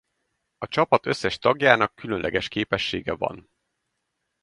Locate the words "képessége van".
2.47-3.49